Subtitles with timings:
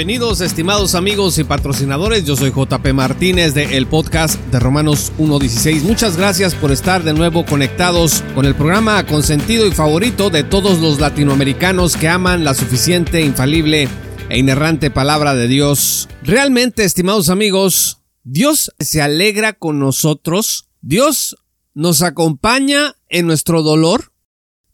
[0.00, 5.82] Bienvenidos estimados amigos y patrocinadores, yo soy JP Martínez de el podcast de Romanos 1.16.
[5.82, 10.78] Muchas gracias por estar de nuevo conectados con el programa consentido y favorito de todos
[10.78, 13.88] los latinoamericanos que aman la suficiente, infalible
[14.30, 16.08] e inerrante palabra de Dios.
[16.22, 21.36] Realmente, estimados amigos, Dios se alegra con nosotros, Dios
[21.74, 24.14] nos acompaña en nuestro dolor,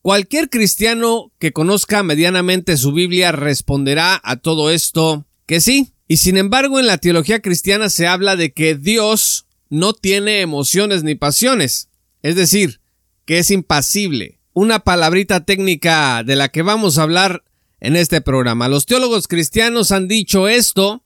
[0.07, 5.95] Cualquier cristiano que conozca medianamente su Biblia responderá a todo esto que sí.
[6.07, 11.03] Y sin embargo en la teología cristiana se habla de que Dios no tiene emociones
[11.03, 11.89] ni pasiones.
[12.23, 12.81] Es decir,
[13.25, 14.39] que es impasible.
[14.53, 17.43] Una palabrita técnica de la que vamos a hablar
[17.81, 18.69] en este programa.
[18.69, 21.03] Los teólogos cristianos han dicho esto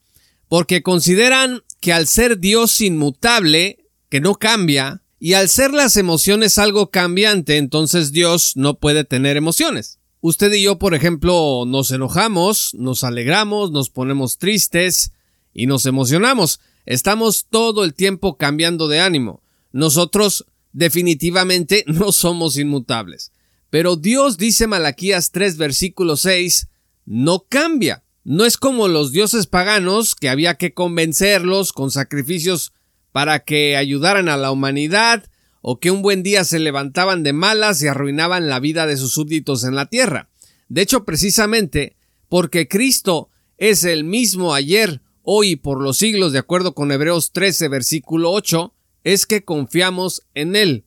[0.47, 3.79] porque consideran que al ser Dios inmutable,
[4.11, 9.37] que no cambia, y al ser las emociones algo cambiante, entonces Dios no puede tener
[9.37, 9.99] emociones.
[10.23, 15.13] Usted y yo, por ejemplo, nos enojamos, nos alegramos, nos ponemos tristes
[15.53, 16.61] y nos emocionamos.
[16.87, 19.43] Estamos todo el tiempo cambiando de ánimo.
[19.73, 23.31] Nosotros definitivamente no somos inmutables.
[23.69, 26.69] Pero Dios dice Malaquías 3 versículo 6,
[27.05, 28.05] no cambia.
[28.25, 32.73] No es como los dioses paganos que había que convencerlos con sacrificios
[33.13, 35.25] para que ayudaran a la humanidad
[35.63, 39.13] o que un buen día se levantaban de malas y arruinaban la vida de sus
[39.13, 40.29] súbditos en la tierra.
[40.69, 41.97] De hecho, precisamente
[42.29, 47.33] porque Cristo es el mismo ayer, hoy y por los siglos, de acuerdo con Hebreos
[47.33, 48.73] 13, versículo 8,
[49.05, 50.85] es que confiamos en Él.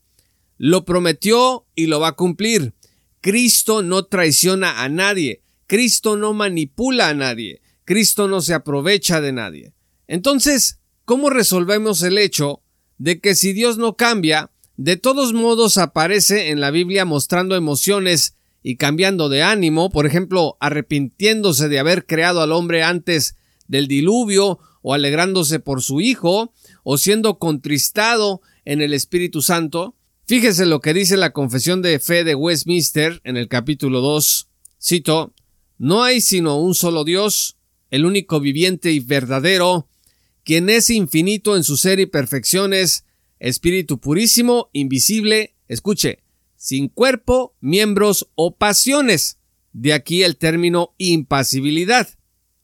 [0.58, 2.74] Lo prometió y lo va a cumplir.
[3.22, 5.42] Cristo no traiciona a nadie.
[5.68, 7.62] Cristo no manipula a nadie.
[7.86, 9.74] Cristo no se aprovecha de nadie.
[10.08, 12.62] Entonces, ¿Cómo resolvemos el hecho
[12.98, 18.38] de que si Dios no cambia, de todos modos aparece en la Biblia mostrando emociones
[18.64, 23.36] y cambiando de ánimo, por ejemplo, arrepintiéndose de haber creado al hombre antes
[23.68, 29.96] del diluvio, o alegrándose por su Hijo, o siendo contristado en el Espíritu Santo?
[30.26, 34.48] Fíjese lo que dice la Confesión de Fe de Westminster en el capítulo 2.
[34.82, 35.34] Cito,
[35.78, 37.58] No hay sino un solo Dios,
[37.92, 39.90] el único viviente y verdadero,
[40.44, 43.06] quien es infinito en su ser y perfecciones,
[43.40, 46.20] espíritu purísimo, invisible, escuche,
[46.56, 49.38] sin cuerpo, miembros o pasiones.
[49.74, 52.08] De aquí el término impasibilidad.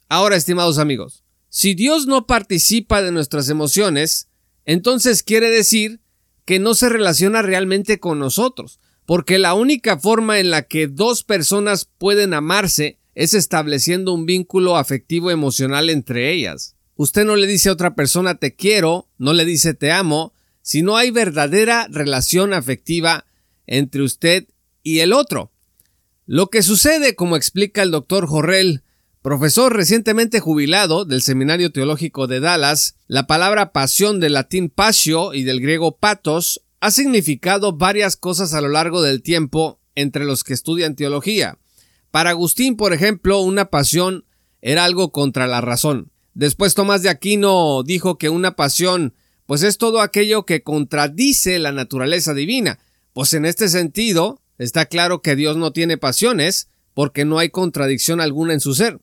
[0.09, 4.29] Ahora, estimados amigos, si Dios no participa de nuestras emociones,
[4.65, 6.01] entonces quiere decir
[6.45, 11.23] que no se relaciona realmente con nosotros, porque la única forma en la que dos
[11.23, 16.75] personas pueden amarse es estableciendo un vínculo afectivo emocional entre ellas.
[16.99, 20.81] Usted no le dice a otra persona te quiero, no le dice te amo, si
[20.81, 23.25] no hay verdadera relación afectiva
[23.67, 24.49] entre usted
[24.83, 25.49] y el otro.
[26.25, 28.83] Lo que sucede, como explica el doctor Jorrell,
[29.21, 35.43] profesor recientemente jubilado del Seminario Teológico de Dallas, la palabra pasión del latín pasio y
[35.43, 40.53] del griego patos ha significado varias cosas a lo largo del tiempo entre los que
[40.53, 41.59] estudian teología.
[42.11, 44.25] Para Agustín, por ejemplo, una pasión
[44.61, 46.11] era algo contra la razón.
[46.33, 49.13] Después Tomás de Aquino dijo que una pasión
[49.49, 52.77] pues es todo aquello que contradice la naturaleza divina.
[53.13, 58.21] Pues en este sentido, está claro que Dios no tiene pasiones, porque no hay contradicción
[58.21, 58.99] alguna en su ser.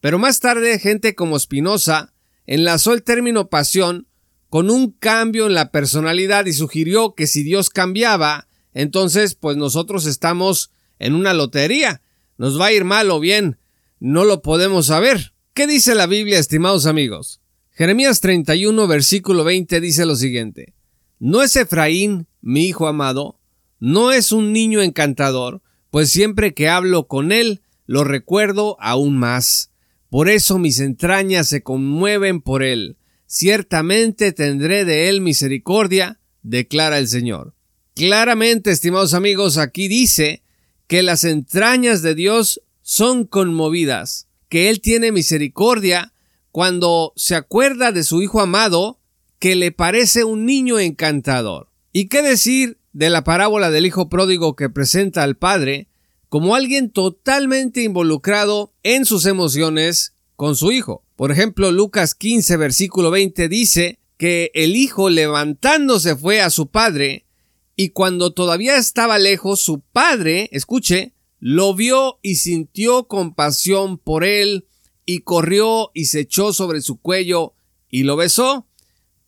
[0.00, 2.14] Pero más tarde, gente como Spinoza
[2.46, 4.06] enlazó el término pasión
[4.48, 10.06] con un cambio en la personalidad y sugirió que si Dios cambiaba, entonces pues nosotros
[10.06, 12.00] estamos en una lotería.
[12.38, 13.58] Nos va a ir mal o bien,
[14.00, 15.33] no lo podemos saber.
[15.54, 17.40] ¿Qué dice la Biblia, estimados amigos?
[17.70, 20.74] Jeremías 31, versículo 20 dice lo siguiente.
[21.20, 23.38] ¿No es Efraín, mi hijo amado?
[23.78, 25.62] ¿No es un niño encantador?
[25.92, 29.70] Pues siempre que hablo con él, lo recuerdo aún más.
[30.10, 32.96] Por eso mis entrañas se conmueven por él.
[33.26, 37.54] Ciertamente tendré de él misericordia, declara el Señor.
[37.94, 40.42] Claramente, estimados amigos, aquí dice
[40.88, 44.23] que las entrañas de Dios son conmovidas
[44.54, 46.12] que Él tiene misericordia
[46.52, 49.00] cuando se acuerda de su Hijo amado,
[49.40, 51.70] que le parece un niño encantador.
[51.92, 55.88] ¿Y qué decir de la parábola del Hijo pródigo que presenta al Padre
[56.28, 61.02] como alguien totalmente involucrado en sus emociones con su Hijo?
[61.16, 67.26] Por ejemplo, Lucas 15, versículo 20 dice que el Hijo levantándose fue a su Padre
[67.74, 71.12] y cuando todavía estaba lejos, su Padre, escuche,
[71.46, 74.66] lo vio y sintió compasión por él,
[75.04, 77.54] y corrió y se echó sobre su cuello
[77.90, 78.66] y lo besó.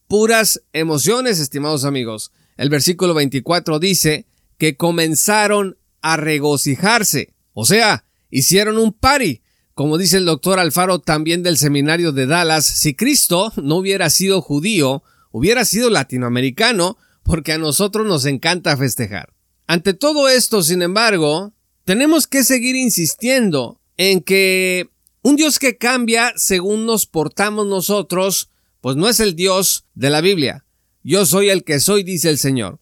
[0.08, 2.32] Puras emociones, estimados amigos.
[2.56, 4.24] El versículo 24 dice
[4.56, 9.42] que comenzaron a regocijarse, o sea, hicieron un pari,
[9.74, 14.40] Como dice el doctor Alfaro también del seminario de Dallas, si Cristo no hubiera sido
[14.40, 15.02] judío,
[15.32, 19.34] hubiera sido latinoamericano, porque a nosotros nos encanta festejar.
[19.66, 21.52] Ante todo esto, sin embargo,
[21.86, 24.90] tenemos que seguir insistiendo en que
[25.22, 28.50] un Dios que cambia según nos portamos nosotros,
[28.80, 30.66] pues no es el Dios de la Biblia.
[31.04, 32.80] Yo soy el que soy, dice el Señor.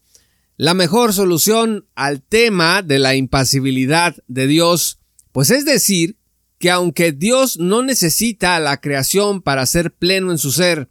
[0.56, 5.00] La mejor solución al tema de la impasibilidad de Dios,
[5.32, 6.16] pues es decir,
[6.58, 10.88] que aunque Dios no necesita la creación para ser pleno en su ser,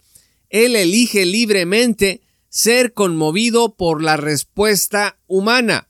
[0.50, 5.89] Él elige libremente ser conmovido por la respuesta humana.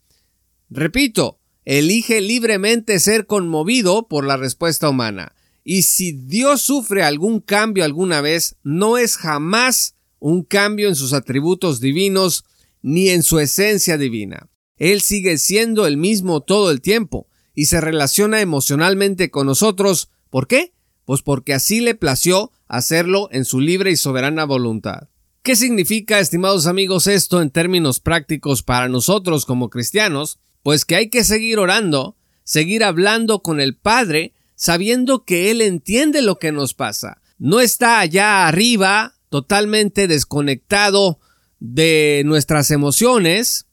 [0.70, 5.34] Repito, elige libremente ser conmovido por la respuesta humana.
[5.64, 11.14] Y si Dios sufre algún cambio alguna vez, no es jamás un cambio en sus
[11.14, 12.46] atributos divinos
[12.82, 14.50] ni en su esencia divina.
[14.78, 20.10] Él sigue siendo el mismo todo el tiempo y se relaciona emocionalmente con nosotros.
[20.30, 20.74] ¿Por qué?
[21.06, 25.10] Pues porque así le plació hacerlo en su libre y soberana voluntad.
[25.44, 30.40] ¿Qué significa, estimados amigos, esto en términos prácticos para nosotros como cristianos?
[30.64, 36.22] Pues que hay que seguir orando, seguir hablando con el Padre, sabiendo que Él entiende
[36.22, 37.22] lo que nos pasa.
[37.38, 41.20] No está allá arriba, totalmente desconectado
[41.60, 43.66] de nuestras emociones.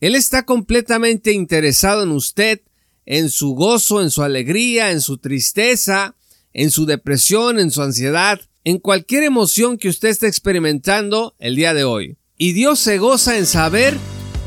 [0.00, 2.60] Él está completamente interesado en usted,
[3.06, 6.16] en su gozo, en su alegría, en su tristeza,
[6.52, 11.72] en su depresión, en su ansiedad, en cualquier emoción que usted esté experimentando el día
[11.72, 12.18] de hoy.
[12.36, 13.96] Y Dios se goza en saber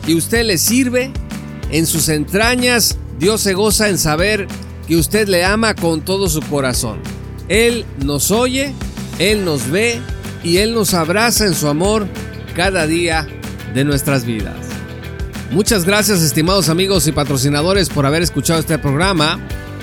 [0.05, 1.11] que usted le sirve,
[1.71, 4.47] en sus entrañas, Dios se goza en saber
[4.87, 6.99] que usted le ama con todo su corazón.
[7.47, 8.73] Él nos oye,
[9.19, 9.99] Él nos ve
[10.43, 12.07] y Él nos abraza en su amor
[12.55, 13.27] cada día
[13.73, 14.55] de nuestras vidas.
[15.51, 19.39] Muchas gracias estimados amigos y patrocinadores por haber escuchado este programa.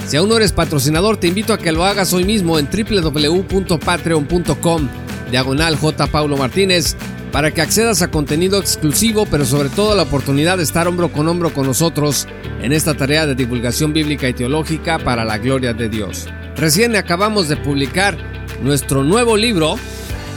[0.06, 4.88] Si aún no eres patrocinador, te invito a que lo hagas hoy mismo en www.patreon.com
[5.30, 6.06] diagonal J.
[6.06, 6.96] Paulo Martínez
[7.32, 11.28] para que accedas a contenido exclusivo, pero sobre todo la oportunidad de estar hombro con
[11.28, 12.26] hombro con nosotros
[12.62, 16.26] en esta tarea de divulgación bíblica y teológica para la gloria de Dios.
[16.56, 18.16] Recién acabamos de publicar
[18.62, 19.76] nuestro nuevo libro,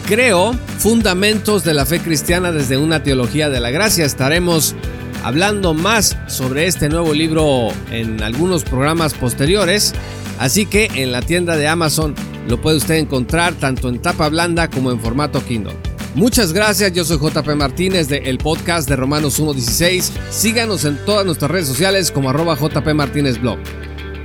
[0.08, 4.06] Creo, Fundamentos de la Fe Cristiana desde una Teología de la Gracia.
[4.06, 4.76] Estaremos
[5.24, 9.94] hablando más sobre este nuevo libro en algunos programas posteriores,
[10.40, 12.16] así que en la tienda de Amazon
[12.48, 15.89] lo puede usted encontrar tanto en tapa blanda como en formato Kindle.
[16.16, 20.12] Muchas gracias, yo soy JP Martínez de el podcast de Romanos 1.16.
[20.32, 23.60] Síganos en todas nuestras redes sociales como arroba JP Martínez Blog.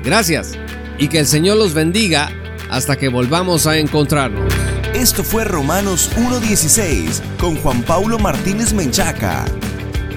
[0.03, 0.53] Gracias
[0.99, 2.31] y que el Señor los bendiga
[2.71, 4.53] hasta que volvamos a encontrarnos.
[4.95, 9.45] Esto fue Romanos 1.16 con Juan Paulo Martínez Menchaca.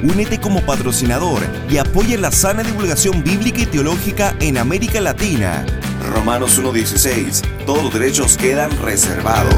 [0.04, 5.66] Únete como patrocinador y apoya la sana divulgación bíblica y teológica en América Latina.
[6.14, 7.42] Romanos 1.16.
[7.66, 9.54] Todos los derechos quedan reservados.